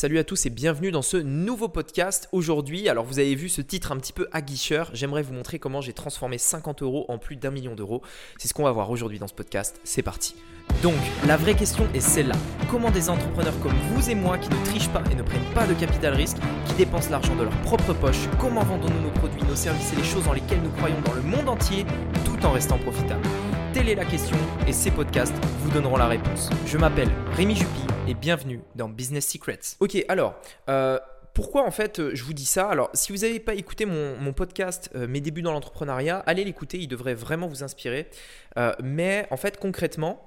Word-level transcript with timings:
Salut 0.00 0.18
à 0.18 0.22
tous 0.22 0.46
et 0.46 0.50
bienvenue 0.50 0.92
dans 0.92 1.02
ce 1.02 1.16
nouveau 1.16 1.66
podcast. 1.66 2.28
Aujourd'hui, 2.30 2.88
alors 2.88 3.04
vous 3.04 3.18
avez 3.18 3.34
vu 3.34 3.48
ce 3.48 3.60
titre 3.60 3.90
un 3.90 3.96
petit 3.96 4.12
peu 4.12 4.28
aguicheur, 4.30 4.90
j'aimerais 4.94 5.22
vous 5.22 5.32
montrer 5.32 5.58
comment 5.58 5.80
j'ai 5.80 5.92
transformé 5.92 6.38
50 6.38 6.82
euros 6.82 7.04
en 7.08 7.18
plus 7.18 7.34
d'un 7.34 7.50
million 7.50 7.74
d'euros. 7.74 8.00
C'est 8.38 8.46
ce 8.46 8.54
qu'on 8.54 8.62
va 8.62 8.70
voir 8.70 8.92
aujourd'hui 8.92 9.18
dans 9.18 9.26
ce 9.26 9.34
podcast. 9.34 9.80
C'est 9.82 10.02
parti. 10.02 10.36
Donc, 10.84 10.94
la 11.26 11.36
vraie 11.36 11.56
question 11.56 11.84
est 11.94 12.00
celle-là. 12.00 12.36
Comment 12.70 12.92
des 12.92 13.10
entrepreneurs 13.10 13.58
comme 13.58 13.74
vous 13.90 14.08
et 14.08 14.14
moi 14.14 14.38
qui 14.38 14.48
ne 14.50 14.64
trichent 14.66 14.90
pas 14.90 15.02
et 15.10 15.16
ne 15.16 15.22
prennent 15.24 15.52
pas 15.52 15.66
de 15.66 15.74
capital 15.74 16.14
risque, 16.14 16.36
qui 16.66 16.74
dépensent 16.74 17.10
l'argent 17.10 17.34
de 17.34 17.42
leur 17.42 17.62
propre 17.62 17.92
poche, 17.92 18.28
comment 18.38 18.62
vendons-nous 18.62 19.02
nos 19.02 19.10
produits, 19.10 19.42
nos 19.48 19.56
services 19.56 19.94
et 19.94 19.96
les 19.96 20.04
choses 20.04 20.26
dans 20.26 20.32
lesquelles 20.32 20.62
nous 20.62 20.70
croyons 20.76 21.00
dans 21.04 21.14
le 21.14 21.22
monde 21.22 21.48
entier 21.48 21.84
tout 22.24 22.46
en 22.46 22.52
restant 22.52 22.78
profitables? 22.78 23.26
Telle 23.72 23.88
est 23.88 23.96
la 23.96 24.04
question 24.04 24.36
et 24.68 24.72
ces 24.72 24.92
podcasts 24.92 25.34
vous 25.64 25.72
donneront 25.72 25.96
la 25.96 26.06
réponse. 26.06 26.50
Je 26.66 26.78
m'appelle 26.78 27.10
Rémi 27.34 27.56
Juppy 27.56 27.87
et 28.08 28.14
bienvenue 28.14 28.62
dans 28.74 28.88
Business 28.88 29.28
Secrets. 29.28 29.76
Ok, 29.80 30.02
alors, 30.08 30.34
euh, 30.70 30.98
pourquoi 31.34 31.66
en 31.66 31.70
fait 31.70 32.14
je 32.14 32.24
vous 32.24 32.32
dis 32.32 32.46
ça? 32.46 32.66
Alors, 32.70 32.88
si 32.94 33.12
vous 33.12 33.18
n'avez 33.18 33.38
pas 33.38 33.54
écouté 33.54 33.84
mon, 33.84 34.32
podcast 34.32 34.90
euh, 34.94 35.06
Mes 35.06 35.20
débuts 35.20 35.42
dans 35.42 35.52
l'entrepreneuriat, 35.52 36.20
allez 36.20 36.42
l'écouter, 36.42 36.78
il 36.78 36.88
devrait 36.88 37.12
vraiment 37.12 37.48
vous 37.48 37.62
inspirer. 37.62 38.08
Euh, 38.56 38.72
mais 38.82 39.26
en 39.30 39.36
fait, 39.36 39.58
concrètement, 39.58 40.26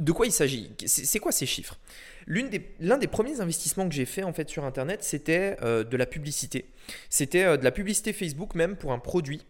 de 0.00 0.10
quoi 0.10 0.26
il 0.26 0.32
s'agit? 0.32 0.72
C'est 0.84 1.20
quoi 1.20 1.30
ces 1.30 1.46
chiffres? 1.46 1.78
L'un 2.26 2.48
des, 2.48 2.58
des, 2.80 3.06
premiers 3.06 3.40
investissements 3.40 3.88
que 3.88 3.94
j'ai 3.94 4.06
fait 4.06 4.24
en 4.24 4.32
fait 4.32 4.48
sur 4.48 4.64
Internet, 4.64 5.04
c'était 5.04 5.56
de 5.62 5.96
la 5.96 6.06
publicité. 6.06 6.70
C'était 7.08 7.56
de 7.56 7.62
la 7.62 7.70
publicité 7.70 8.12
Facebook 8.12 8.56
même 8.56 8.76
pour 8.76 8.92
un 8.92 8.98
produit 8.98 9.46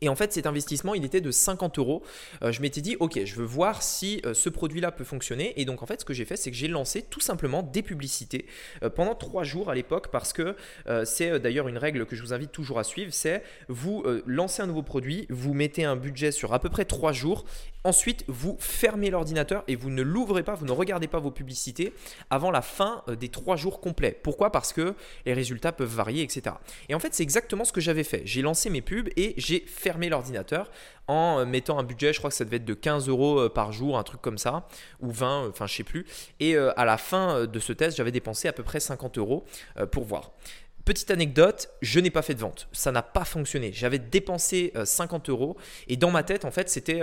et 0.00 0.08
en 0.08 0.14
fait, 0.14 0.32
cet 0.32 0.46
investissement, 0.46 0.94
il 0.94 1.04
était 1.04 1.20
de 1.20 1.30
50 1.30 1.78
euros. 1.78 2.02
Euh, 2.42 2.52
je 2.52 2.60
m'étais 2.60 2.80
dit, 2.80 2.96
ok, 3.00 3.24
je 3.24 3.34
veux 3.36 3.44
voir 3.44 3.82
si 3.82 4.20
euh, 4.24 4.34
ce 4.34 4.48
produit-là 4.48 4.92
peut 4.92 5.04
fonctionner. 5.04 5.58
Et 5.60 5.64
donc, 5.64 5.82
en 5.82 5.86
fait, 5.86 6.00
ce 6.00 6.04
que 6.04 6.14
j'ai 6.14 6.24
fait, 6.24 6.36
c'est 6.36 6.50
que 6.50 6.56
j'ai 6.56 6.68
lancé 6.68 7.02
tout 7.02 7.20
simplement 7.20 7.62
des 7.62 7.82
publicités 7.82 8.46
euh, 8.82 8.90
pendant 8.90 9.14
trois 9.14 9.44
jours 9.44 9.70
à 9.70 9.74
l'époque, 9.74 10.08
parce 10.10 10.32
que 10.32 10.56
c'est 11.04 11.38
d'ailleurs 11.40 11.68
une 11.68 11.78
règle 11.78 12.06
que 12.06 12.16
je 12.16 12.22
vous 12.22 12.32
invite 12.32 12.52
toujours 12.52 12.78
à 12.78 12.84
suivre. 12.84 13.12
C'est 13.12 13.42
vous 13.68 14.04
lancez 14.26 14.62
un 14.62 14.66
nouveau 14.66 14.82
produit, 14.82 15.26
vous 15.30 15.54
mettez 15.54 15.84
un 15.84 15.96
budget 15.96 16.30
sur 16.30 16.52
à 16.52 16.58
peu 16.58 16.68
près 16.68 16.84
trois 16.84 17.12
jours. 17.12 17.44
Ensuite, 17.86 18.24
vous 18.28 18.56
fermez 18.58 19.10
l'ordinateur 19.10 19.62
et 19.68 19.76
vous 19.76 19.90
ne 19.90 20.00
l'ouvrez 20.00 20.42
pas, 20.42 20.54
vous 20.54 20.64
ne 20.64 20.72
regardez 20.72 21.06
pas 21.06 21.18
vos 21.18 21.30
publicités 21.30 21.92
avant 22.30 22.50
la 22.50 22.62
fin 22.62 23.04
des 23.20 23.28
trois 23.28 23.56
jours 23.56 23.80
complets. 23.80 24.18
Pourquoi? 24.22 24.50
Parce 24.50 24.72
que 24.72 24.94
les 25.26 25.34
résultats 25.34 25.70
peuvent 25.70 25.94
varier, 25.94 26.22
etc. 26.22 26.56
Et 26.88 26.94
en 26.94 26.98
fait, 26.98 27.14
c'est 27.14 27.22
exactement 27.22 27.64
ce 27.64 27.72
que 27.72 27.82
j'avais 27.82 28.04
fait. 28.04 28.22
J'ai 28.24 28.40
lancé 28.40 28.70
mes 28.70 28.80
pubs 28.80 29.10
et 29.16 29.34
j'ai 29.36 29.64
fermé 29.66 30.08
l'ordinateur 30.08 30.70
en 31.08 31.40
euh, 31.40 31.44
mettant 31.44 31.78
un 31.78 31.82
budget, 31.82 32.14
je 32.14 32.18
crois 32.18 32.30
que 32.30 32.36
ça 32.36 32.44
devait 32.44 32.56
être 32.56 32.64
de 32.64 32.74
15 32.74 33.08
euros 33.08 33.38
euh, 33.38 33.48
par 33.48 33.72
jour, 33.72 33.98
un 33.98 34.02
truc 34.02 34.22
comme 34.22 34.38
ça, 34.38 34.66
ou 35.00 35.10
20, 35.10 35.44
euh, 35.44 35.48
enfin 35.50 35.66
je 35.66 35.74
sais 35.74 35.84
plus. 35.84 36.06
Et 36.40 36.56
à 36.56 36.84
la 36.84 36.96
fin 36.96 37.46
de 37.46 37.58
ce 37.58 37.72
test, 37.72 37.96
j'avais 37.96 38.12
dépensé 38.12 38.48
à 38.48 38.52
peu 38.52 38.62
près 38.62 38.80
50 38.80 39.18
euros 39.18 39.44
pour 39.90 40.04
voir. 40.04 40.32
Petite 40.84 41.10
anecdote, 41.10 41.70
je 41.80 42.00
n'ai 42.00 42.10
pas 42.10 42.22
fait 42.22 42.34
de 42.34 42.40
vente. 42.40 42.68
Ça 42.72 42.92
n'a 42.92 43.02
pas 43.02 43.24
fonctionné. 43.24 43.72
J'avais 43.72 43.98
dépensé 43.98 44.72
50 44.84 45.30
euros 45.30 45.56
et 45.88 45.96
dans 45.96 46.10
ma 46.10 46.22
tête, 46.22 46.44
en 46.44 46.50
fait, 46.50 46.68
c'était... 46.68 47.00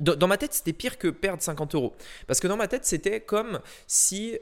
Dans 0.00 0.28
ma 0.28 0.36
tête, 0.36 0.52
c'était 0.52 0.72
pire 0.72 0.98
que 0.98 1.08
perdre 1.08 1.42
50 1.42 1.74
euros. 1.74 1.94
Parce 2.26 2.40
que 2.40 2.48
dans 2.48 2.56
ma 2.56 2.68
tête, 2.68 2.84
c'était 2.84 3.20
comme 3.20 3.60
si 3.86 4.38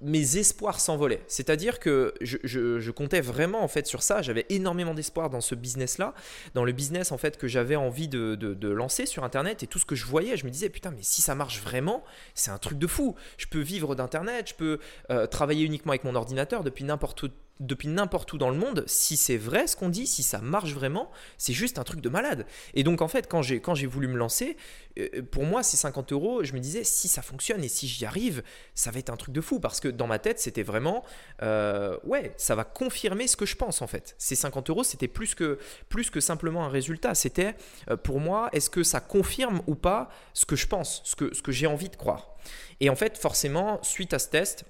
mes 0.00 0.36
espoirs 0.36 0.80
s'envolaient. 0.80 1.22
C'est-à-dire 1.26 1.80
que 1.80 2.14
je, 2.20 2.90
comptais 2.90 3.20
vraiment 3.20 3.62
en 3.62 3.68
fait 3.68 3.86
sur 3.86 4.02
ça. 4.02 4.22
J'avais 4.22 4.46
énormément 4.48 4.94
d'espoir 4.94 5.30
dans 5.30 5.40
ce 5.40 5.54
business-là, 5.54 6.14
dans 6.54 6.64
le 6.64 6.72
business 6.72 7.12
en 7.12 7.18
fait 7.18 7.36
que 7.36 7.48
j'avais 7.48 7.76
envie 7.76 8.08
de, 8.08 8.68
lancer 8.68 9.06
sur 9.06 9.24
Internet 9.24 9.62
et 9.62 9.66
tout 9.66 9.78
ce 9.78 9.84
que 9.84 9.94
je 9.94 10.06
voyais. 10.06 10.36
Je 10.36 10.44
me 10.44 10.50
disais 10.50 10.68
putain 10.68 10.90
mais 10.90 11.02
si 11.02 11.22
ça 11.22 11.34
marche 11.34 11.60
vraiment, 11.60 12.04
c'est 12.34 12.50
un 12.50 12.58
truc 12.58 12.78
de 12.78 12.86
fou. 12.86 13.14
Je 13.36 13.46
peux 13.46 13.60
vivre 13.60 13.94
d'Internet, 13.94 14.50
je 14.50 14.54
peux 14.54 14.78
euh, 15.10 15.26
travailler 15.26 15.64
uniquement 15.64 15.92
avec 15.92 16.04
mon 16.04 16.14
ordinateur 16.14 16.64
depuis 16.64 16.84
n'importe 16.84 17.22
où 17.24 17.28
depuis 17.60 17.88
n'importe 17.88 18.32
où 18.32 18.38
dans 18.38 18.50
le 18.50 18.56
monde, 18.56 18.84
si 18.86 19.16
c'est 19.16 19.36
vrai 19.36 19.66
ce 19.66 19.76
qu'on 19.76 19.88
dit, 19.88 20.06
si 20.06 20.22
ça 20.22 20.40
marche 20.40 20.72
vraiment, 20.72 21.10
c'est 21.38 21.52
juste 21.52 21.78
un 21.78 21.84
truc 21.84 22.00
de 22.00 22.08
malade. 22.08 22.46
Et 22.74 22.84
donc 22.84 23.02
en 23.02 23.08
fait, 23.08 23.28
quand 23.28 23.42
j'ai, 23.42 23.60
quand 23.60 23.74
j'ai 23.74 23.86
voulu 23.86 24.06
me 24.06 24.16
lancer, 24.16 24.56
euh, 24.98 25.22
pour 25.30 25.44
moi, 25.44 25.62
ces 25.62 25.76
50 25.76 26.12
euros, 26.12 26.44
je 26.44 26.52
me 26.52 26.60
disais, 26.60 26.84
si 26.84 27.08
ça 27.08 27.22
fonctionne 27.22 27.64
et 27.64 27.68
si 27.68 27.88
j'y 27.88 28.04
arrive, 28.04 28.42
ça 28.74 28.90
va 28.90 28.98
être 28.98 29.10
un 29.10 29.16
truc 29.16 29.34
de 29.34 29.40
fou. 29.40 29.60
Parce 29.60 29.80
que 29.80 29.87
dans 29.90 30.06
ma 30.06 30.18
tête, 30.18 30.40
c'était 30.40 30.62
vraiment, 30.62 31.04
euh, 31.42 31.96
ouais, 32.04 32.32
ça 32.36 32.54
va 32.54 32.64
confirmer 32.64 33.26
ce 33.26 33.36
que 33.36 33.46
je 33.46 33.56
pense 33.56 33.82
en 33.82 33.86
fait. 33.86 34.14
Ces 34.18 34.34
50 34.34 34.70
euros, 34.70 34.84
c'était 34.84 35.08
plus 35.08 35.34
que, 35.34 35.58
plus 35.88 36.10
que 36.10 36.20
simplement 36.20 36.64
un 36.64 36.68
résultat. 36.68 37.14
C'était, 37.14 37.54
euh, 37.90 37.96
pour 37.96 38.20
moi, 38.20 38.48
est-ce 38.52 38.70
que 38.70 38.82
ça 38.82 39.00
confirme 39.00 39.62
ou 39.66 39.74
pas 39.74 40.10
ce 40.34 40.46
que 40.46 40.56
je 40.56 40.66
pense, 40.66 41.02
ce 41.04 41.16
que, 41.16 41.34
ce 41.34 41.42
que 41.42 41.52
j'ai 41.52 41.66
envie 41.66 41.88
de 41.88 41.96
croire. 41.96 42.34
Et 42.80 42.90
en 42.90 42.96
fait, 42.96 43.18
forcément, 43.18 43.80
suite 43.82 44.14
à 44.14 44.18
ce 44.18 44.28
test, 44.28 44.64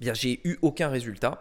bien 0.00 0.14
j'ai 0.14 0.40
eu 0.44 0.58
aucun 0.62 0.88
résultat 0.88 1.40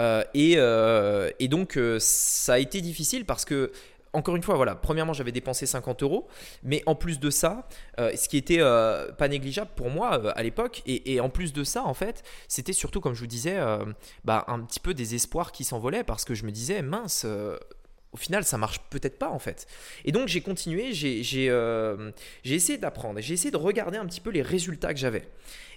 euh, 0.00 0.24
euh, 0.34 1.30
et, 1.38 1.48
donc 1.48 1.78
ça 1.98 2.54
a 2.54 2.58
été 2.58 2.80
difficile 2.80 3.24
parce 3.24 3.44
que 3.44 3.70
encore 4.12 4.36
une 4.36 4.42
fois, 4.42 4.56
voilà, 4.56 4.74
premièrement, 4.74 5.12
j'avais 5.12 5.32
dépensé 5.32 5.66
50 5.66 6.02
euros, 6.02 6.28
mais 6.62 6.82
en 6.86 6.94
plus 6.94 7.18
de 7.18 7.30
ça, 7.30 7.68
ce 7.98 8.28
qui 8.28 8.36
était 8.36 8.60
pas 8.60 9.28
négligeable 9.28 9.70
pour 9.74 9.90
moi 9.90 10.30
à 10.32 10.42
l'époque, 10.42 10.82
et, 10.86 11.20
en 11.20 11.28
plus 11.28 11.52
de 11.52 11.64
ça, 11.64 11.84
en 11.84 11.94
fait, 11.94 12.22
c'était 12.48 12.72
surtout, 12.72 13.00
comme 13.00 13.14
je 13.14 13.20
vous 13.20 13.26
disais, 13.26 13.58
bah, 14.24 14.44
un 14.48 14.60
petit 14.60 14.80
peu 14.80 14.94
des 14.94 15.14
espoirs 15.14 15.52
qui 15.52 15.64
s'envolaient 15.64 16.04
parce 16.04 16.24
que 16.24 16.34
je 16.34 16.44
me 16.44 16.50
disais, 16.50 16.82
mince, 16.82 17.26
au 18.12 18.16
final, 18.16 18.44
ça 18.44 18.58
marche 18.58 18.78
peut-être 18.90 19.18
pas 19.18 19.30
en 19.30 19.38
fait. 19.38 19.66
Et 20.04 20.12
donc 20.12 20.28
j'ai 20.28 20.42
continué, 20.42 20.92
j'ai 20.92 21.18
essayé 22.44 22.78
d'apprendre, 22.78 23.20
j'ai 23.20 23.34
essayé 23.34 23.50
de 23.50 23.56
regarder 23.56 23.98
un 23.98 24.06
petit 24.06 24.20
peu 24.20 24.30
les 24.30 24.42
résultats 24.42 24.92
que 24.92 25.00
j'avais. 25.00 25.28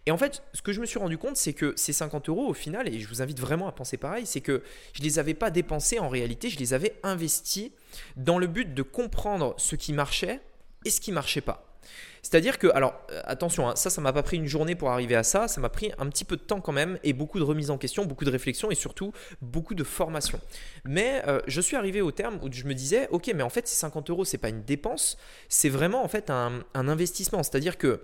Et 0.06 0.12
en 0.12 0.18
fait, 0.18 0.44
ce 0.54 0.62
que 0.62 0.72
je 0.72 0.80
me 0.80 0.86
suis 0.86 1.00
rendu 1.00 1.18
compte, 1.18 1.36
c'est 1.36 1.54
que 1.54 1.74
ces 1.76 1.92
50 1.92 2.30
euros, 2.30 2.46
au 2.46 2.54
final, 2.54 2.88
et 2.88 3.00
je 3.00 3.08
vous 3.08 3.24
invite 3.24 3.40
vraiment 3.40 3.68
à 3.68 3.72
penser 3.72 3.98
pareil, 3.98 4.28
c'est 4.28 4.42
que 4.42 4.62
je 4.94 5.02
ne 5.02 5.06
les 5.06 5.18
avais 5.18 5.34
pas 5.34 5.50
dépensés 5.50 5.98
en 5.98 6.10
réalité, 6.10 6.50
je 6.50 6.60
les 6.60 6.76
avais 6.76 6.94
investis 7.02 7.72
dans 8.16 8.38
le 8.38 8.46
but 8.46 8.72
de 8.74 8.84
comprendre 8.84 9.56
ce 9.58 9.76
qui 9.76 9.94
marchait 9.94 10.42
et 10.84 10.92
ce 10.92 11.02
qui 11.02 11.12
marchait 11.12 11.42
pas. 11.42 11.75
C'est-à-dire 12.22 12.58
que, 12.58 12.68
alors 12.68 12.96
euh, 13.12 13.22
attention, 13.26 13.70
hein, 13.70 13.76
ça, 13.76 13.90
ça 13.90 14.02
m'a 14.02 14.12
pas 14.12 14.24
pris 14.24 14.38
une 14.38 14.48
journée 14.48 14.76
pour 14.76 14.90
arriver 14.90 15.16
à 15.16 15.24
ça, 15.24 15.48
ça 15.48 15.62
m'a 15.62 15.70
pris 15.70 15.92
un 15.98 16.08
petit 16.08 16.26
peu 16.26 16.38
de 16.38 16.42
temps 16.42 16.62
quand 16.62 16.72
même 16.72 16.98
et 17.04 17.14
beaucoup 17.14 17.40
de 17.40 17.44
remise 17.44 17.70
en 17.70 17.78
question, 17.78 18.06
beaucoup 18.06 18.26
de 18.26 18.32
réflexion 18.32 18.72
et 18.72 18.76
surtout 18.76 19.14
beaucoup 19.42 19.76
de 19.76 19.84
formation. 19.84 20.40
Mais 20.86 21.22
euh, 21.28 21.40
je 21.48 21.62
suis 21.62 21.76
arrivé 21.76 22.02
au 22.02 22.12
terme 22.12 22.40
où 22.42 22.52
je 22.52 22.64
me 22.64 22.74
disais, 22.74 23.08
ok, 23.12 23.32
mais 23.36 23.44
en 23.44 23.50
fait, 23.50 23.68
ces 23.68 23.76
50 23.76 24.10
euros, 24.10 24.26
c'est 24.26 24.38
pas 24.38 24.50
une 24.50 24.64
dépense, 24.64 25.18
c'est 25.50 25.70
vraiment 25.70 26.04
en 26.04 26.08
fait 26.08 26.30
un, 26.30 26.64
un 26.74 26.88
investissement. 26.88 27.44
C'est-à-dire 27.44 27.78
que 27.78 28.02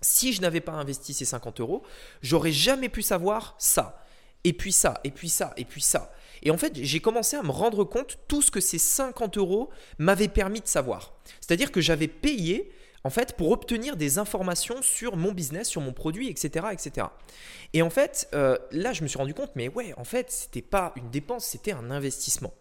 si 0.00 0.32
je 0.32 0.40
n'avais 0.40 0.60
pas 0.60 0.72
investi 0.72 1.12
ces 1.12 1.24
50 1.24 1.60
euros, 1.60 1.82
j'aurais 2.22 2.52
jamais 2.52 2.88
pu 2.88 3.02
savoir 3.02 3.54
ça, 3.58 4.04
et 4.44 4.52
puis 4.52 4.72
ça, 4.72 5.00
et 5.04 5.10
puis 5.10 5.28
ça, 5.28 5.52
et 5.56 5.64
puis 5.64 5.82
ça. 5.82 6.12
Et 6.42 6.50
en 6.50 6.56
fait, 6.56 6.72
j'ai 6.74 7.00
commencé 7.00 7.36
à 7.36 7.42
me 7.42 7.50
rendre 7.50 7.84
compte 7.84 8.18
tout 8.28 8.42
ce 8.42 8.50
que 8.50 8.60
ces 8.60 8.78
50 8.78 9.36
euros 9.36 9.70
m'avaient 9.98 10.28
permis 10.28 10.60
de 10.60 10.66
savoir. 10.66 11.14
C'est-à-dire 11.40 11.70
que 11.70 11.80
j'avais 11.80 12.08
payé 12.08 12.72
en 13.04 13.10
fait 13.10 13.36
pour 13.36 13.50
obtenir 13.50 13.96
des 13.96 14.18
informations 14.18 14.82
sur 14.82 15.16
mon 15.16 15.32
business, 15.32 15.68
sur 15.68 15.80
mon 15.80 15.92
produit, 15.92 16.28
etc., 16.28 16.66
etc. 16.72 17.06
Et 17.72 17.82
en 17.82 17.90
fait, 17.90 18.28
euh, 18.34 18.58
là, 18.72 18.92
je 18.92 19.02
me 19.02 19.08
suis 19.08 19.18
rendu 19.18 19.34
compte, 19.34 19.50
mais 19.54 19.68
ouais, 19.68 19.94
en 19.96 20.04
fait, 20.04 20.30
c'était 20.30 20.62
pas 20.62 20.92
une 20.96 21.10
dépense, 21.10 21.46
c'était 21.46 21.72
un 21.72 21.90
investissement. 21.90 22.52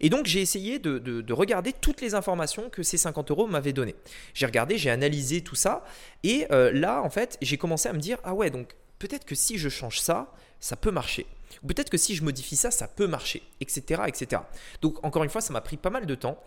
Et 0.00 0.08
donc 0.08 0.24
j'ai 0.24 0.40
essayé 0.40 0.78
de, 0.78 1.32
regarder 1.32 1.74
toutes 1.74 2.00
les 2.00 2.14
informations 2.14 2.70
que 2.70 2.82
ces 2.82 2.96
50 2.96 3.30
euros 3.30 3.46
m'avaient 3.46 3.74
données. 3.74 3.94
J'ai 4.32 4.46
regardé, 4.46 4.78
j'ai 4.78 4.90
analysé 4.90 5.42
tout 5.42 5.54
ça, 5.54 5.84
et 6.22 6.46
euh, 6.50 6.72
là 6.72 7.02
en 7.02 7.10
fait 7.10 7.36
j'ai 7.42 7.58
commencé 7.58 7.88
à 7.88 7.92
me 7.92 7.98
dire 7.98 8.18
ah 8.24 8.32
ouais 8.32 8.48
donc 8.48 8.74
peut-être 8.98 9.26
que 9.26 9.34
si 9.34 9.58
je 9.58 9.68
change 9.68 10.00
ça, 10.00 10.32
ça 10.60 10.76
peut 10.76 10.90
marcher. 10.90 11.26
Peut-être 11.66 11.90
que 11.90 11.96
si 11.96 12.14
je 12.14 12.24
modifie 12.24 12.56
ça, 12.56 12.70
ça 12.70 12.88
peut 12.88 13.06
marcher, 13.06 13.42
etc. 13.60 14.02
etc. 14.06 14.42
Donc 14.82 15.04
encore 15.04 15.24
une 15.24 15.30
fois, 15.30 15.40
ça 15.40 15.52
m'a 15.52 15.60
pris 15.60 15.76
pas 15.76 15.90
mal 15.90 16.06
de 16.06 16.14
temps. 16.14 16.38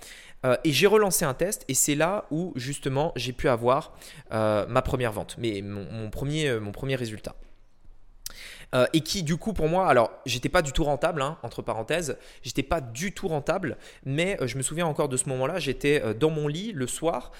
Euh, 0.45 0.57
et 0.63 0.71
j'ai 0.71 0.87
relancé 0.87 1.23
un 1.25 1.33
test 1.33 1.63
et 1.67 1.73
c'est 1.73 1.95
là 1.95 2.25
où 2.31 2.51
justement 2.55 3.13
j'ai 3.15 3.31
pu 3.31 3.47
avoir 3.47 3.93
euh, 4.31 4.65
ma 4.67 4.81
première 4.81 5.11
vente, 5.11 5.35
mais 5.37 5.61
mon, 5.61 5.85
mon 5.91 6.09
premier 6.09 6.95
résultat. 6.95 7.35
Euh, 8.73 8.85
et 8.93 9.01
qui 9.01 9.23
du 9.23 9.37
coup 9.37 9.53
pour 9.53 9.69
moi, 9.69 9.87
alors 9.87 10.11
j'étais 10.25 10.49
pas 10.49 10.61
du 10.61 10.71
tout 10.71 10.83
rentable, 10.83 11.21
hein, 11.21 11.37
entre 11.43 11.61
parenthèses, 11.61 12.17
j'étais 12.41 12.63
pas 12.63 12.81
du 12.81 13.11
tout 13.11 13.27
rentable, 13.27 13.77
mais 14.05 14.37
euh, 14.41 14.47
je 14.47 14.57
me 14.57 14.63
souviens 14.63 14.87
encore 14.87 15.09
de 15.09 15.17
ce 15.17 15.29
moment-là, 15.29 15.59
j'étais 15.59 16.01
euh, 16.03 16.13
dans 16.13 16.29
mon 16.29 16.47
lit 16.47 16.71
le 16.73 16.87
soir 16.87 17.31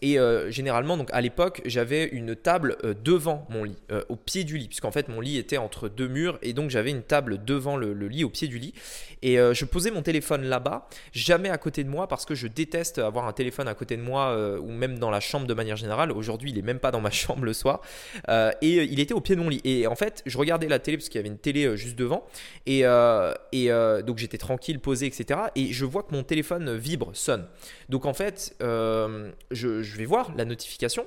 et 0.00 0.18
généralement 0.48 0.96
donc 0.96 1.08
à 1.12 1.20
l'époque 1.20 1.62
j'avais 1.64 2.04
une 2.04 2.34
table 2.34 2.76
devant 3.02 3.46
mon 3.50 3.64
lit, 3.64 3.76
au 4.08 4.16
pied 4.16 4.44
du 4.44 4.58
lit, 4.58 4.68
puisqu'en 4.68 4.90
fait 4.90 5.08
mon 5.08 5.20
lit 5.20 5.36
était 5.38 5.56
entre 5.56 5.88
deux 5.88 6.08
murs 6.08 6.38
et 6.42 6.52
donc 6.52 6.70
j'avais 6.70 6.90
une 6.90 7.02
table 7.02 7.44
devant 7.44 7.76
le, 7.76 7.92
lit, 8.08 8.24
au 8.24 8.30
pied 8.30 8.48
du 8.48 8.58
lit, 8.58 8.74
et 9.22 9.36
je 9.36 9.64
posais 9.64 9.90
mon 9.90 10.02
téléphone 10.02 10.44
là-bas, 10.44 10.88
jamais 11.12 11.48
à 11.48 11.58
côté 11.58 11.84
de 11.84 11.88
moi 11.88 12.08
parce 12.08 12.24
que 12.24 12.34
je 12.34 12.46
déteste 12.46 12.98
avoir 12.98 13.26
un 13.26 13.32
téléphone 13.32 13.68
à 13.68 13.74
côté 13.74 13.96
de 13.96 14.02
moi 14.02 14.36
ou 14.58 14.70
même 14.70 14.98
dans 14.98 15.10
la 15.10 15.20
chambre 15.20 15.46
de 15.46 15.54
manière 15.54 15.76
générale. 15.76 16.12
Aujourd'hui 16.12 16.50
il 16.50 16.58
est 16.58 16.62
même 16.62 16.80
pas 16.80 16.90
dans 16.90 17.00
ma 17.00 17.10
chambre 17.22 17.44
le 17.44 17.52
soir 17.52 17.80
et 18.28 18.82
il 18.84 19.00
était 19.00 19.14
au 19.14 19.20
pied 19.20 19.36
de 19.36 19.40
mon 19.40 19.48
lit 19.48 19.60
et 19.64 19.86
en 19.86 19.96
fait 19.96 20.21
je 20.26 20.38
regardais 20.38 20.68
la 20.68 20.78
télé 20.78 20.96
parce 20.96 21.08
qu'il 21.08 21.18
y 21.18 21.20
avait 21.20 21.28
une 21.28 21.38
télé 21.38 21.64
euh, 21.64 21.76
juste 21.76 21.96
devant. 21.96 22.26
Et, 22.66 22.84
euh, 22.84 23.34
et 23.52 23.70
euh, 23.70 24.02
donc 24.02 24.18
j'étais 24.18 24.38
tranquille, 24.38 24.80
posé, 24.80 25.06
etc. 25.06 25.40
Et 25.56 25.72
je 25.72 25.84
vois 25.84 26.02
que 26.02 26.14
mon 26.14 26.22
téléphone 26.22 26.76
vibre, 26.76 27.10
sonne. 27.14 27.46
Donc 27.88 28.06
en 28.06 28.14
fait, 28.14 28.56
je, 28.60 29.96
vais 29.96 30.04
voir 30.04 30.34
la 30.36 30.44
notification. 30.44 31.06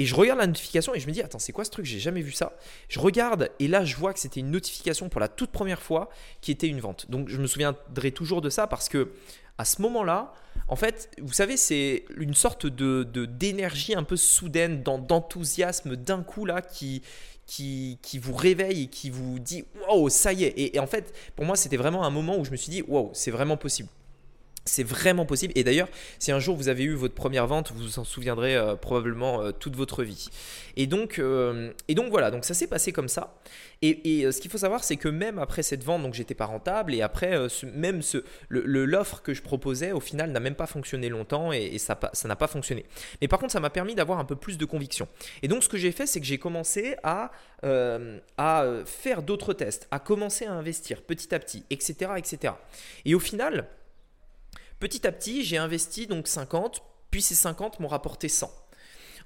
Et 0.00 0.06
je 0.06 0.14
regarde 0.14 0.38
la 0.38 0.46
notification 0.46 0.94
et 0.94 1.00
je 1.00 1.08
me 1.08 1.12
dis, 1.12 1.22
attends, 1.22 1.40
c'est 1.40 1.52
quoi 1.52 1.64
ce 1.64 1.70
truc? 1.70 1.84
J'ai 1.84 1.98
jamais 1.98 2.20
vu 2.20 2.30
ça. 2.30 2.52
Je 2.88 3.00
regarde 3.00 3.50
et 3.58 3.66
là, 3.66 3.84
je 3.84 3.96
vois 3.96 4.12
que 4.12 4.20
c'était 4.20 4.38
une 4.38 4.52
notification 4.52 5.08
pour 5.08 5.20
la 5.20 5.26
toute 5.26 5.50
première 5.50 5.82
fois 5.82 6.08
qui 6.40 6.52
était 6.52 6.68
une 6.68 6.78
vente. 6.78 7.10
Donc, 7.10 7.28
je 7.28 7.38
me 7.38 7.48
souviendrai 7.48 8.12
toujours 8.12 8.40
de 8.40 8.48
ça 8.48 8.68
parce 8.68 8.88
que 8.88 9.10
à 9.58 9.64
ce 9.64 9.82
moment-là, 9.82 10.32
en 10.68 10.76
fait, 10.76 11.10
vous 11.20 11.32
savez, 11.32 11.56
c'est 11.56 12.04
une 12.16 12.34
sorte 12.34 12.66
de 12.66 13.02
d'énergie 13.24 13.94
un 13.94 14.04
peu 14.04 14.16
soudaine, 14.16 14.84
d'enthousiasme 14.84 15.96
d'un 15.96 16.22
coup 16.22 16.44
là 16.44 16.62
qui, 16.62 17.02
qui, 17.48 17.98
qui, 18.02 18.18
vous 18.18 18.34
réveille 18.34 18.84
et 18.84 18.86
qui 18.86 19.10
vous 19.10 19.38
dit 19.40 19.64
waouh, 19.88 20.08
ça 20.10 20.32
y 20.32 20.44
est. 20.44 20.54
Et, 20.56 20.78
en 20.78 20.86
fait, 20.86 21.12
pour 21.34 21.46
moi, 21.46 21.56
c'était 21.56 21.78
vraiment 21.78 22.04
un 22.04 22.10
moment 22.10 22.36
où 22.38 22.44
je 22.44 22.52
me 22.52 22.56
suis 22.56 22.70
dit 22.70 22.82
waouh, 22.86 23.10
c'est 23.14 23.32
vraiment 23.32 23.56
possible. 23.56 23.88
C'est 24.68 24.84
vraiment 24.84 25.24
possible. 25.24 25.52
Et 25.56 25.64
d'ailleurs, 25.64 25.88
si 26.18 26.30
un 26.30 26.38
jour 26.38 26.56
vous 26.56 26.68
avez 26.68 26.84
eu 26.84 26.94
votre 26.94 27.14
première 27.14 27.46
vente, 27.46 27.72
vous 27.72 27.82
vous 27.82 27.98
en 27.98 28.04
souviendrez 28.04 28.54
euh, 28.54 28.76
probablement 28.76 29.42
euh, 29.42 29.52
toute 29.52 29.76
votre 29.76 30.04
vie. 30.04 30.28
Et 30.76 30.86
donc, 30.86 31.18
euh, 31.18 31.72
et 31.88 31.94
donc 31.94 32.10
voilà, 32.10 32.30
donc 32.30 32.44
ça 32.44 32.54
s'est 32.54 32.66
passé 32.66 32.92
comme 32.92 33.08
ça. 33.08 33.34
Et, 33.80 34.30
ce 34.32 34.40
qu'il 34.40 34.50
faut 34.50 34.58
savoir, 34.58 34.82
c'est 34.82 34.96
que 34.96 35.08
même 35.08 35.38
après 35.38 35.62
cette 35.62 35.84
vente, 35.84 36.02
donc 36.02 36.12
j'étais 36.12 36.34
pas 36.34 36.46
rentable. 36.46 36.94
Et 36.94 37.00
après, 37.00 37.38
même 37.72 38.00
l'offre 38.50 39.22
que 39.22 39.32
je 39.32 39.40
proposais, 39.40 39.92
au 39.92 40.00
final, 40.00 40.32
n'a 40.32 40.40
même 40.40 40.56
pas 40.56 40.66
fonctionné 40.66 41.08
longtemps 41.08 41.52
et, 41.52 41.78
ça, 41.78 41.98
ça 42.12 42.26
n'a 42.28 42.34
pas 42.34 42.48
fonctionné. 42.48 42.84
Mais 43.20 43.28
par 43.28 43.38
contre, 43.38 43.52
ça 43.52 43.60
m'a 43.60 43.70
permis 43.70 43.94
d'avoir 43.94 44.18
un 44.18 44.24
peu 44.24 44.34
plus 44.34 44.58
de 44.58 44.64
conviction. 44.64 45.06
Et 45.42 45.48
donc, 45.48 45.62
ce 45.62 45.68
que 45.68 45.76
j'ai 45.78 45.92
fait, 45.92 46.06
c'est 46.06 46.18
que 46.18 46.26
j'ai 46.26 46.38
commencé 46.38 46.96
à, 47.04 47.30
à 47.62 48.66
faire 48.84 49.22
d'autres 49.22 49.54
tests, 49.54 49.86
à 49.92 50.00
commencer 50.00 50.44
à 50.44 50.52
investir 50.52 51.02
petit 51.02 51.32
à 51.32 51.38
petit, 51.38 51.64
etc., 51.70 52.10
etc. 52.18 52.54
Et 53.04 53.14
au 53.14 53.20
final, 53.20 53.68
Petit 54.80 55.06
à 55.08 55.12
petit, 55.12 55.44
j'ai 55.44 55.56
investi 55.56 56.06
donc 56.06 56.28
50, 56.28 56.82
puis 57.10 57.20
ces 57.20 57.34
50 57.34 57.80
m'ont 57.80 57.88
rapporté 57.88 58.28
100. 58.28 58.48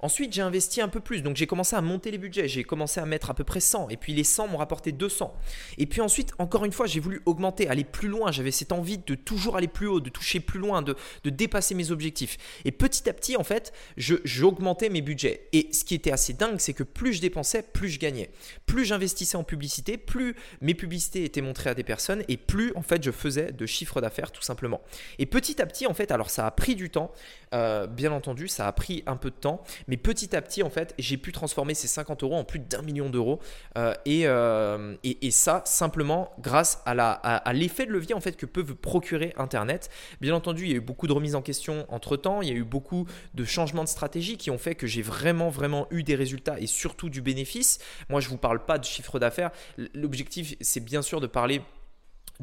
Ensuite, 0.02 0.32
j'ai 0.32 0.42
investi 0.42 0.80
un 0.80 0.88
peu 0.88 1.00
plus. 1.00 1.22
Donc, 1.22 1.36
j'ai 1.36 1.46
commencé 1.46 1.76
à 1.76 1.80
monter 1.80 2.10
les 2.10 2.18
budgets. 2.18 2.48
J'ai 2.48 2.64
commencé 2.64 3.00
à 3.00 3.06
mettre 3.06 3.30
à 3.30 3.34
peu 3.34 3.44
près 3.44 3.60
100. 3.60 3.88
Et 3.88 3.96
puis, 3.96 4.12
les 4.12 4.24
100 4.24 4.48
m'ont 4.48 4.58
rapporté 4.58 4.92
200. 4.92 5.34
Et 5.78 5.86
puis 5.86 6.00
ensuite, 6.00 6.32
encore 6.38 6.64
une 6.64 6.72
fois, 6.72 6.86
j'ai 6.86 7.00
voulu 7.00 7.22
augmenter, 7.26 7.68
aller 7.68 7.84
plus 7.84 8.08
loin. 8.08 8.32
J'avais 8.32 8.50
cette 8.50 8.72
envie 8.72 8.98
de 8.98 9.14
toujours 9.14 9.56
aller 9.56 9.68
plus 9.68 9.86
haut, 9.86 10.00
de 10.00 10.10
toucher 10.10 10.40
plus 10.40 10.58
loin, 10.58 10.82
de, 10.82 10.96
dépasser 11.24 11.74
mes 11.74 11.90
objectifs. 11.90 12.38
Et 12.64 12.72
petit 12.72 13.08
à 13.08 13.12
petit, 13.12 13.36
en 13.36 13.44
fait, 13.44 13.72
j'augmentais 13.96 14.88
mes 14.88 15.00
budgets. 15.00 15.48
Et 15.52 15.68
ce 15.72 15.84
qui 15.84 15.94
était 15.94 16.12
assez 16.12 16.32
dingue, 16.32 16.58
c'est 16.58 16.74
que 16.74 16.82
plus 16.82 17.14
je 17.14 17.20
dépensais, 17.20 17.62
plus 17.62 17.88
je 17.88 17.98
gagnais. 17.98 18.30
Plus 18.66 18.84
j'investissais 18.84 19.36
en 19.36 19.44
publicité, 19.44 19.96
plus 19.96 20.34
mes 20.60 20.74
publicités 20.74 21.24
étaient 21.24 21.40
montrées 21.40 21.70
à 21.70 21.74
des 21.74 21.84
personnes 21.84 22.24
et 22.28 22.36
plus, 22.36 22.72
en 22.76 22.82
fait, 22.82 23.02
je 23.02 23.10
faisais 23.10 23.52
de 23.52 23.66
chiffre 23.66 24.00
d'affaires, 24.00 24.32
tout 24.32 24.42
simplement. 24.42 24.80
Et 25.18 25.26
petit 25.26 25.60
à 25.60 25.66
petit, 25.66 25.86
en 25.86 25.94
fait, 25.94 26.10
alors 26.10 26.30
ça 26.30 26.46
a 26.46 26.50
pris 26.50 26.74
du 26.74 26.90
temps. 26.90 27.12
Euh, 27.54 27.86
bien 27.86 28.12
entendu, 28.12 28.48
ça 28.48 28.66
a 28.66 28.72
pris 28.72 29.02
un 29.06 29.16
peu 29.16 29.30
de 29.30 29.36
temps. 29.36 29.62
Petit 29.96 30.34
à 30.34 30.42
petit, 30.42 30.62
en 30.62 30.70
fait, 30.70 30.94
j'ai 30.98 31.16
pu 31.16 31.32
transformer 31.32 31.74
ces 31.74 31.88
50 31.88 32.22
euros 32.22 32.36
en 32.36 32.44
plus 32.44 32.58
d'un 32.58 32.82
million 32.82 33.10
d'euros. 33.10 33.40
Euh, 33.76 33.94
euh, 34.08 34.96
et, 35.02 35.30
ça, 35.30 35.62
simplement 35.64 36.32
grâce 36.38 36.82
à, 36.86 37.52
l'effet 37.52 37.86
de 37.86 37.90
levier 37.90 38.14
en 38.14 38.20
fait, 38.20 38.36
que 38.36 38.46
peut 38.46 38.64
procurer 38.64 39.32
Internet. 39.36 39.90
Bien 40.20 40.34
entendu, 40.34 40.64
il 40.64 40.70
y 40.70 40.74
a 40.74 40.76
eu 40.76 40.80
beaucoup 40.80 41.06
de 41.06 41.12
remises 41.12 41.34
en 41.34 41.42
question 41.42 41.86
entre-temps. 41.88 42.42
Il 42.42 42.48
y 42.48 42.52
a 42.52 42.54
eu 42.54 42.64
beaucoup 42.64 43.06
de 43.34 43.44
changements 43.44 43.84
de 43.84 43.88
stratégie 43.88 44.36
qui 44.36 44.50
ont 44.50 44.58
fait 44.58 44.74
que 44.74 44.86
j'ai 44.86 45.02
vraiment, 45.02 45.50
vraiment 45.50 45.86
eu 45.90 46.02
des 46.02 46.14
résultats 46.14 46.58
et 46.60 46.66
surtout 46.66 47.08
du 47.08 47.22
bénéfice. 47.22 47.78
Moi, 48.08 48.20
je 48.20 48.26
ne 48.26 48.30
vous 48.32 48.38
parle 48.38 48.64
pas 48.64 48.78
de 48.78 48.84
chiffre 48.84 49.18
d'affaires. 49.18 49.50
L'objectif, 49.94 50.54
c'est 50.60 50.84
bien 50.84 51.02
sûr 51.02 51.20
de 51.20 51.26
parler 51.26 51.62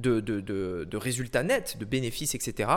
de, 0.02 0.98
résultats 0.98 1.44
nets, 1.44 1.78
de 1.78 1.86
bénéfices, 1.86 2.36
etc. 2.36 2.70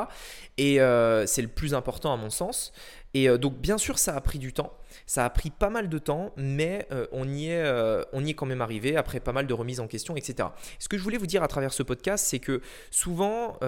Et 0.59 0.81
euh, 0.81 1.27
c'est 1.27 1.43
le 1.43 1.49
plus 1.49 1.75
important 1.75 2.13
à 2.13 2.17
mon 2.17 2.31
sens. 2.31 2.73
Et 3.15 3.29
euh, 3.29 3.39
donc 3.39 3.59
bien 3.59 3.79
sûr, 3.79 3.99
ça 3.99 4.15
a 4.15 4.21
pris 4.21 4.39
du 4.39 4.53
temps. 4.53 4.77
Ça 5.07 5.25
a 5.25 5.31
pris 5.31 5.51
pas 5.51 5.71
mal 5.71 5.89
de 5.89 5.99
temps, 5.99 6.33
mais 6.37 6.87
euh, 6.93 7.07
on, 7.13 7.29
y 7.29 7.49
est, 7.49 7.65
on 8.13 8.25
y 8.25 8.31
est 8.31 8.35
quand 8.35 8.47
même 8.47 8.63
arrivé 8.63 8.97
après 8.97 9.21
pas 9.21 9.33
mal 9.33 9.47
de 9.47 9.55
remises 9.55 9.81
en 9.81 9.87
question, 9.87 10.17
etc. 10.17 10.49
Ce 10.79 10.89
que 10.89 10.99
je 10.99 11.03
voulais 11.03 11.19
vous 11.19 11.27
dire 11.27 11.43
à 11.43 11.49
travers 11.49 11.73
ce 11.73 11.83
podcast, 11.83 12.27
c'est 12.27 12.41
que 12.41 12.61
souvent, 12.91 13.59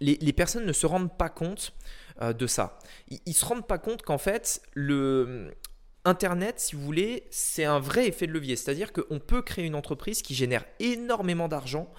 les, 0.00 0.18
les, 0.20 0.32
personnes 0.32 0.64
ne 0.64 0.72
se 0.72 0.86
rendent 0.86 1.16
pas 1.16 1.28
compte 1.28 1.74
de 2.20 2.46
ça. 2.46 2.78
Ils 3.10 3.20
ne 3.26 3.32
se 3.32 3.44
rendent 3.44 3.66
pas 3.66 3.78
compte 3.78 4.02
qu'en 4.02 4.18
fait, 4.18 4.62
le, 4.74 5.50
Internet, 6.04 6.58
si 6.58 6.76
vous 6.76 6.82
voulez, 6.82 7.24
c'est 7.30 7.64
un 7.64 7.78
vrai 7.78 8.08
effet 8.08 8.26
de 8.26 8.32
levier. 8.32 8.56
C'est-à-dire 8.56 8.92
qu'on 8.92 9.18
peut 9.18 9.42
créer 9.42 9.66
une 9.66 9.74
entreprise 9.74 10.22
qui 10.22 10.34
génère 10.34 10.64
énormément 10.78 11.46
d'argent 11.46 11.92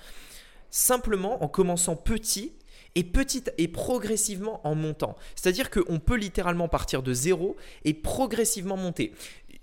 simplement 0.72 1.44
en 1.44 1.48
commençant 1.48 1.96
petit 1.96 2.54
et 2.96 3.04
petit 3.04 3.44
et 3.58 3.68
progressivement 3.68 4.66
en 4.68 4.76
montant. 4.76 5.16
C'est-à-dire 5.36 5.70
qu'on 5.70 6.00
peut 6.00 6.18
littéralement 6.18 6.68
partir 6.68 7.04
de 7.04 7.14
zéro 7.14 7.56
et 7.86 7.94
progressivement 7.94 8.78
monter. 8.78 9.14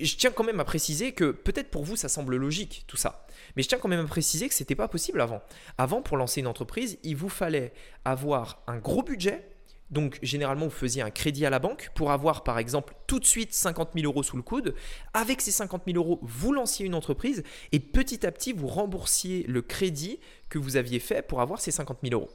Je 0.00 0.14
tiens 0.16 0.30
quand 0.30 0.44
même 0.44 0.60
à 0.60 0.64
préciser 0.64 1.12
que 1.12 1.32
peut-être 1.32 1.70
pour 1.70 1.82
vous 1.82 1.96
ça 1.96 2.08
semble 2.08 2.36
logique 2.36 2.84
tout 2.86 2.96
ça, 2.96 3.26
mais 3.56 3.64
je 3.64 3.68
tiens 3.68 3.78
quand 3.78 3.88
même 3.88 4.04
à 4.04 4.08
préciser 4.08 4.48
que 4.48 4.54
ce 4.54 4.62
n'était 4.62 4.76
pas 4.76 4.86
possible 4.86 5.20
avant. 5.20 5.42
Avant 5.76 6.02
pour 6.02 6.16
lancer 6.16 6.40
une 6.40 6.46
entreprise, 6.46 6.98
il 7.02 7.16
vous 7.16 7.28
fallait 7.28 7.72
avoir 8.04 8.62
un 8.68 8.78
gros 8.78 9.02
budget 9.02 9.50
donc 9.90 10.18
généralement, 10.22 10.66
vous 10.66 10.70
faisiez 10.70 11.02
un 11.02 11.10
crédit 11.10 11.46
à 11.46 11.50
la 11.50 11.58
banque 11.58 11.90
pour 11.94 12.10
avoir 12.10 12.44
par 12.44 12.58
exemple 12.58 12.94
tout 13.06 13.18
de 13.18 13.24
suite 13.24 13.54
50 13.54 13.90
000 13.94 14.04
euros 14.06 14.22
sous 14.22 14.36
le 14.36 14.42
coude. 14.42 14.74
Avec 15.14 15.40
ces 15.40 15.50
50 15.50 15.82
000 15.86 15.96
euros, 15.96 16.18
vous 16.22 16.52
lanciez 16.52 16.84
une 16.84 16.94
entreprise 16.94 17.42
et 17.72 17.80
petit 17.80 18.26
à 18.26 18.32
petit, 18.32 18.52
vous 18.52 18.66
remboursiez 18.66 19.44
le 19.44 19.62
crédit 19.62 20.20
que 20.50 20.58
vous 20.58 20.76
aviez 20.76 20.98
fait 20.98 21.22
pour 21.22 21.40
avoir 21.40 21.60
ces 21.60 21.70
50 21.70 21.98
000 22.02 22.20
euros. 22.20 22.30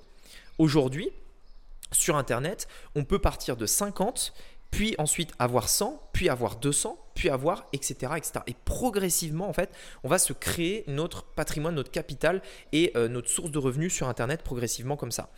Aujourd'hui, 0.57 1.11
sur 1.91 2.15
Internet, 2.15 2.67
on 2.95 3.03
peut 3.03 3.19
partir 3.19 3.55
de 3.55 3.67
50 3.67 4.33
puis 4.73 4.95
ensuite 4.97 5.33
avoir 5.37 5.69
100, 5.69 6.01
puis 6.13 6.29
avoir 6.29 6.55
200, 6.55 6.97
puis 7.13 7.29
avoir, 7.29 7.67
etc.. 7.73 8.13
Et 8.47 8.55
progressivement, 8.65 9.47
en 9.47 9.53
fait, 9.53 9.69
on 10.03 10.07
va 10.07 10.17
se 10.17 10.33
créer 10.33 10.83
notre 10.87 11.25
patrimoine, 11.25 11.75
notre 11.75 11.91
capital 11.91 12.41
et 12.71 12.91
euh, 12.95 13.07
notre 13.07 13.29
source 13.29 13.51
de 13.51 13.59
revenus 13.59 13.93
sur 13.93 14.09
Internet 14.09 14.41
progressivement 14.41 14.97
comme 14.97 15.11
ça. 15.11 15.29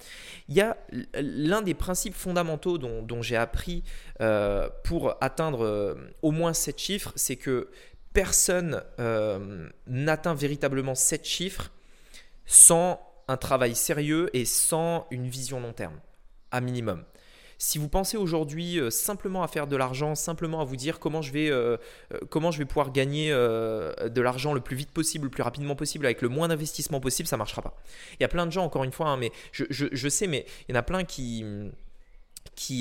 Il 0.47 0.55
y 0.55 0.61
a 0.61 0.77
l'un 1.15 1.61
des 1.61 1.73
principes 1.73 2.13
fondamentaux 2.13 2.77
dont, 2.77 3.21
j'ai 3.21 3.35
appris 3.35 3.83
euh, 4.21 4.69
pour 4.85 5.17
atteindre 5.19 5.65
euh, 5.65 5.95
au 6.21 6.31
moins 6.31 6.53
7 6.53 6.79
chiffres, 6.79 7.11
c'est 7.17 7.35
que 7.35 7.69
personne 8.13 8.81
n'atteint 9.85 10.33
véritablement 10.33 10.95
7 10.95 11.25
chiffres 11.25 11.71
sans 12.45 13.01
un 13.27 13.35
travail 13.35 13.75
sérieux 13.75 14.29
et 14.31 14.45
sans 14.45 15.07
une 15.11 15.27
vision 15.27 15.59
long 15.59 15.73
terme, 15.73 15.99
à 16.51 16.61
minimum. 16.61 17.03
Si 17.57 17.77
vous 17.77 17.87
pensez 17.87 18.17
aujourd'hui 18.17 18.79
euh, 18.79 18.89
simplement 18.89 19.43
à 19.43 19.47
faire 19.47 19.67
de 19.67 19.75
l'argent, 19.75 20.15
simplement 20.15 20.61
à 20.61 20.65
vous 20.65 20.75
dire 20.75 20.99
comment 20.99 21.21
je 21.21 21.31
vais, 21.31 21.49
euh, 21.49 21.77
euh, 22.13 22.65
pouvoir 22.65 22.91
gagner 22.91 23.29
de 23.29 24.21
l'argent 24.21 24.53
le 24.53 24.59
plus 24.59 24.75
vite 24.75 24.91
possible, 24.91 25.25
le 25.25 25.31
plus 25.31 25.43
rapidement 25.43 25.75
possible, 25.75 26.05
avec 26.05 26.21
le 26.21 26.29
moins 26.29 26.47
d'investissement 26.47 26.99
possible, 26.99 27.27
ça 27.27 27.35
ne 27.35 27.39
marchera 27.39 27.61
pas. 27.61 27.77
Il 28.13 28.21
y 28.21 28.25
a 28.25 28.27
plein 28.27 28.45
de 28.45 28.51
gens, 28.51 28.63
encore 28.63 28.83
une 28.83 28.91
fois, 28.91 29.07
hein, 29.07 29.17
mais 29.17 29.31
je, 29.51 30.09
sais, 30.09 30.27
mais 30.27 30.45
il 30.67 30.73
y 30.73 30.77
en 30.77 30.79
a 30.79 30.83
plein 30.83 31.03
qui 31.03 31.45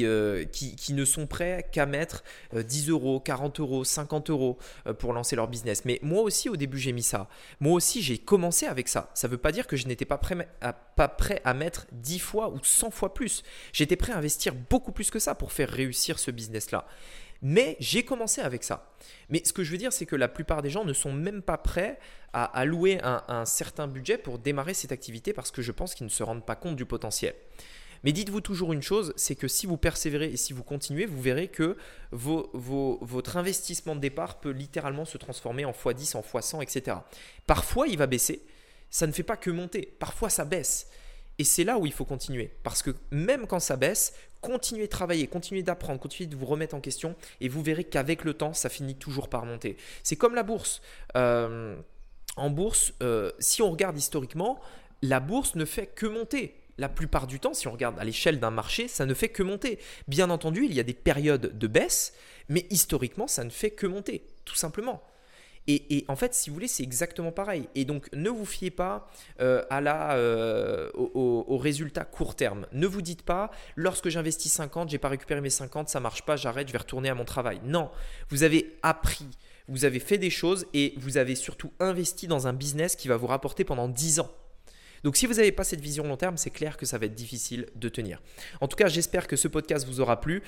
euh, 0.03 0.45
qui, 0.45 0.77
qui, 0.77 0.93
ne 0.95 1.05
sont 1.05 1.27
prêts 1.27 1.69
qu'à 1.73 1.85
mettre 1.85 2.23
10 2.55 2.89
euh, 2.89 2.93
euros, 2.93 3.21
40 3.21 3.61
euros, 3.61 3.85
50 3.85 4.31
euros 4.31 4.57
euh, 4.87 4.95
pour 4.95 5.13
lancer 5.13 5.37
leur 5.37 5.49
business. 5.49 5.85
Mais 5.85 5.99
moi 6.03 6.23
aussi, 6.23 6.49
au 6.49 6.57
début, 6.57 6.79
j'ai 6.79 6.93
mis 6.93 7.03
ça. 7.03 7.29
Moi 7.61 7.73
aussi, 7.75 8.01
j'ai 8.01 8.19
commencé 8.19 8.67
avec 8.67 8.89
ça. 8.89 9.11
Ça 9.15 9.27
ne 9.27 9.33
veut 9.33 9.39
pas 9.39 9.53
dire 9.53 9.67
que 9.67 9.77
je 9.77 9.87
n'étais 9.87 10.05
pas 10.05 10.17
prêt, 10.17 10.49
à, 10.61 10.73
pas 10.73 11.09
prêt 11.09 11.43
à 11.45 11.55
mettre 11.55 11.87
10 11.93 12.19
fois 12.19 12.51
ou 12.51 12.61
100 12.63 12.91
fois 12.91 13.15
plus. 13.15 13.43
J'étais 13.73 13.97
prêt 13.97 14.13
à 14.13 14.19
investir 14.19 14.55
beaucoup 14.55 14.93
plus 14.93 15.11
que 15.11 15.19
ça 15.19 15.35
pour 15.35 15.53
faire 15.53 15.69
réussir 15.69 16.19
ce 16.19 16.31
business-là. 16.31 16.87
Mais 17.43 17.77
j'ai 17.81 18.05
commencé 18.05 18.41
avec 18.41 18.65
ça. 18.65 18.95
Mais 19.29 19.43
ce 19.45 19.53
que 19.53 19.65
je 19.65 19.73
veux 19.73 19.77
dire, 19.77 19.93
c'est 19.93 20.07
que 20.07 20.17
la 20.17 20.29
plupart 20.29 20.63
des 20.63 20.71
gens 20.71 20.85
ne 20.85 20.95
sont 20.95 21.13
même 21.13 21.43
pas 21.43 21.59
prêts 21.59 21.99
à 22.33 22.45
allouer 22.45 23.01
un 23.03 23.45
certain 23.45 23.87
budget 23.87 24.19
pour 24.19 24.39
démarrer 24.39 24.73
cette 24.73 24.93
activité 24.93 25.33
parce 25.33 25.51
que 25.51 25.63
je 25.63 25.71
pense 25.71 25.95
qu'ils 25.95 26.07
ne 26.07 26.11
se 26.11 26.23
rendent 26.23 26.47
pas 26.47 26.57
compte 26.57 26.75
du 26.75 26.87
potentiel. 26.87 27.35
Mais 28.05 28.13
dites-vous 28.13 28.43
toujours 28.43 28.73
une 28.73 28.83
chose, 28.83 29.13
c'est 29.17 29.35
que 29.35 29.49
si 29.49 29.67
vous 29.67 29.79
persévérez 29.79 30.27
et 30.27 30.37
si 30.37 30.53
vous 30.53 30.63
continuez, 30.63 31.07
vous 31.07 31.21
verrez 31.21 31.49
que 31.49 31.77
votre 32.13 33.37
investissement 33.37 33.97
de 33.97 34.01
départ 34.01 34.41
peut 34.41 34.51
littéralement 34.51 35.07
se 35.07 35.19
transformer 35.19 35.65
en 35.65 35.73
x10, 35.73 36.17
en 36.17 36.21
x100, 36.21 36.63
etc. 36.63 36.99
Parfois, 37.47 37.89
il 37.89 37.97
va 37.97 38.07
baisser. 38.07 38.43
Ça 38.91 39.07
ne 39.07 39.13
fait 39.13 39.23
pas 39.23 39.37
que 39.37 39.51
monter. 39.51 39.97
Parfois, 39.99 40.29
ça 40.29 40.45
baisse. 40.45 40.89
Et 41.39 41.45
c'est 41.45 41.65
là 41.65 41.79
où 41.79 41.87
il 41.87 41.93
faut 41.93 42.05
continuer. 42.05 42.55
Parce 42.63 42.83
que 42.83 42.91
même 43.11 43.47
quand 43.47 43.59
ça 43.59 43.77
baisse, 43.77 44.15
continuez 44.41 44.85
de 44.85 44.91
travailler, 44.91 45.27
continuez 45.27 45.63
d'apprendre, 45.63 45.99
continuez 45.99 46.29
de 46.29 46.37
vous 46.37 46.47
remettre 46.47 46.75
en 46.75 46.81
question. 46.81 47.17
Et 47.41 47.49
vous 47.49 47.63
verrez 47.63 47.85
qu'avec 47.85 48.25
le 48.25 48.35
temps, 48.35 48.53
ça 48.53 48.69
finit 48.69 48.95
toujours 48.95 49.29
par 49.29 49.47
monter. 49.47 49.77
C'est 50.03 50.17
comme 50.17 50.35
la 50.35 50.43
bourse. 50.43 50.83
Euh, 51.17 51.77
en 52.37 52.51
bourse, 52.51 52.93
euh, 53.03 53.33
si 53.39 53.63
on 53.63 53.71
regarde 53.71 53.97
historiquement, 53.97 54.61
la 55.03 55.21
bourse 55.21 55.55
ne 55.55 55.65
fait 55.65 55.87
que 55.87 56.07
monter 56.07 56.55
la 56.79 56.89
plupart 56.89 57.27
du 57.27 57.41
temps, 57.41 57.55
si 57.55 57.69
on 57.69 57.73
regarde 57.73 57.99
à 57.99 58.05
l'échelle 58.05 58.41
d'un 58.41 58.51
marché, 58.51 58.89
ça 58.89 59.07
ne 59.07 59.15
fait 59.15 59.29
que 59.29 59.43
monter. 59.43 59.79
Bien 60.09 60.31
entendu, 60.31 60.65
il 60.65 60.75
y 60.75 60.81
a 60.81 60.85
des 60.85 60.95
périodes 60.95 61.57
de 61.57 61.67
baisse, 61.67 62.15
mais 62.49 62.67
historiquement, 62.71 63.27
ça 63.27 63.45
ne 63.45 63.51
fait 63.51 63.71
que 63.71 63.87
monter, 63.87 64.27
tout 64.45 64.57
simplement. 64.57 65.03
Et, 65.67 66.05
en 66.09 66.17
fait, 66.17 66.35
si 66.35 66.51
vous 66.51 66.55
voulez, 66.55 66.69
c'est 66.69 66.83
exactement 66.83 67.33
pareil. 67.33 67.69
Et 67.75 67.87
donc, 67.87 68.13
ne 68.13 68.29
vous 68.29 68.45
fiez 68.45 68.71
pas 68.71 69.09
euh, 69.41 69.65
à 69.71 69.81
la, 69.81 70.15
euh, 70.17 70.91
court 72.13 72.37
terme. 72.37 72.67
Ne 72.73 72.87
vous 72.87 73.01
dites 73.01 73.23
pas, 73.23 73.51
lorsque 73.75 74.11
j'investis 74.11 74.53
50, 74.53 74.91
j'ai 74.91 74.99
pas 74.99 75.09
récupéré 75.09 75.41
mes 75.41 75.49
50, 75.49 75.89
ça 75.89 76.01
marche 76.01 76.23
pas, 76.23 76.37
j'arrête, 76.37 76.69
je 76.69 76.73
vais 76.73 76.79
retourner 76.79 77.09
à 77.09 77.15
mon 77.15 77.25
travail. 77.25 77.61
Non, 77.65 77.91
vous 78.29 78.43
avez 78.43 78.77
appris, 78.83 79.27
vous 79.67 79.87
avez 79.87 80.01
fait 80.01 80.19
des 80.19 80.29
choses 80.29 80.67
et 80.75 80.93
vous 80.99 81.17
avez 81.17 81.35
surtout 81.35 81.73
investi 81.81 82.27
dans 82.27 82.47
un 82.47 82.53
business 82.53 82.95
qui 82.95 83.09
va 83.09 83.17
vous 83.17 83.27
rapporter 83.27 83.65
pendant 83.65 83.89
10 83.89 84.21
ans. 84.21 84.31
Donc 85.05 85.17
si 85.17 85.27
vous 85.27 85.35
n'avez 85.35 85.53
pas 85.53 85.65
cette 85.65 85.81
vision 85.81 86.05
long 86.05 86.17
terme, 86.17 86.37
c'est 86.37 86.51
clair 86.51 86.77
que 86.77 86.87
ça 86.87 86.99
va 86.99 87.07
être 87.07 87.15
difficile 87.15 87.67
de 87.77 87.89
tenir. 87.89 88.21
En 88.61 88.69
tout 88.69 88.77
cas, 88.77 88.89
j'espère 88.89 89.29
que 89.29 89.37
ce 89.37 89.47
podcast 89.47 89.87
vous 89.87 90.01
aura 90.01 90.21
plu. 90.21 90.43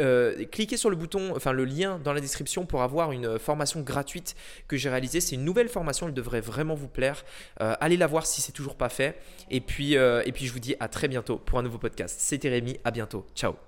Euh, 0.00 0.44
cliquez 0.46 0.76
sur 0.76 0.88
le 0.88 0.96
bouton, 0.96 1.34
enfin 1.36 1.52
le 1.52 1.64
lien 1.64 1.98
dans 1.98 2.12
la 2.12 2.20
description 2.20 2.64
pour 2.64 2.82
avoir 2.82 3.12
une 3.12 3.38
formation 3.38 3.80
gratuite 3.80 4.34
que 4.68 4.76
j'ai 4.76 4.88
réalisée. 4.88 5.20
C'est 5.20 5.34
une 5.34 5.44
nouvelle 5.44 5.68
formation, 5.68 6.08
elle 6.08 6.14
devrait 6.14 6.40
vraiment 6.40 6.74
vous 6.74 6.88
plaire. 6.88 7.24
Euh, 7.60 7.74
allez 7.80 7.96
la 7.96 8.06
voir 8.06 8.26
si 8.26 8.40
c'est 8.40 8.52
toujours 8.52 8.76
pas 8.76 8.88
fait. 8.88 9.18
Et 9.50 9.60
puis, 9.60 9.96
euh, 9.96 10.22
et 10.24 10.32
puis 10.32 10.46
je 10.46 10.52
vous 10.52 10.60
dis 10.60 10.76
à 10.80 10.88
très 10.88 11.08
bientôt 11.08 11.36
pour 11.36 11.58
un 11.58 11.62
nouveau 11.62 11.78
podcast. 11.78 12.16
C'était 12.20 12.48
Rémi, 12.48 12.78
à 12.84 12.90
bientôt. 12.90 13.26
Ciao 13.34 13.67